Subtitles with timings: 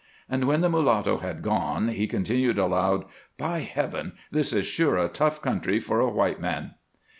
[0.27, 3.05] And, when the mulatto had gone, he continued aloud:
[3.37, 4.13] "By Heaven!
[4.31, 6.73] this is sure a tough country for a white man!"